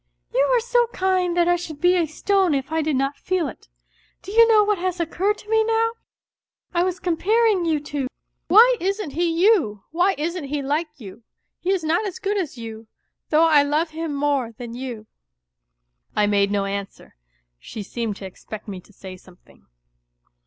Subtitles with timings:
[0.33, 3.47] "You are so kind that I should be a stone if I did not feel
[3.47, 3.67] it.
[4.23, 5.91] Do you know what has occurred to me now?
[6.73, 8.07] I was comparing you two.
[8.47, 10.19] Why isn't he you?_ good
[12.39, 12.81] as you,
[13.29, 15.05] though I love him more than you."
[16.15, 17.13] I made no answer.
[17.61, 19.67] Sli^e^m?3!^^e^pe^rT3erfo say something.